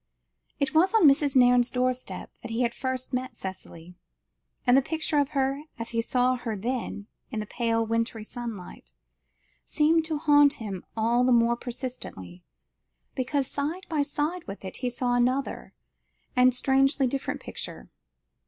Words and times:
It 0.59 0.73
was 0.73 0.95
on 0.95 1.07
Mrs. 1.07 1.35
Nairne's 1.35 1.69
doorstep 1.69 2.31
that 2.41 2.49
he 2.49 2.61
had 2.63 2.73
first 2.73 3.13
met 3.13 3.35
Cicely, 3.35 3.93
and 4.65 4.75
the 4.75 4.81
picture 4.81 5.19
of 5.19 5.29
her 5.37 5.61
as 5.77 5.89
he 5.89 6.01
saw 6.01 6.37
her 6.37 6.55
then 6.55 7.05
in 7.29 7.39
the 7.39 7.45
pale 7.45 7.85
wintry 7.85 8.23
sunlight, 8.23 8.93
seemed 9.63 10.03
to 10.05 10.17
haunt 10.17 10.53
him 10.53 10.83
all 10.97 11.23
the 11.23 11.31
more 11.31 11.55
persistently, 11.55 12.43
because 13.13 13.45
side 13.45 13.85
by 13.89 14.01
side 14.01 14.43
with 14.47 14.65
it, 14.65 14.77
he 14.77 14.89
saw 14.89 15.13
another, 15.13 15.75
and 16.35 16.55
strangely 16.55 17.05
different 17.05 17.39
picture. 17.39 17.91